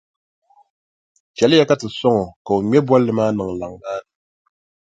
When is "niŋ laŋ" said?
3.37-3.73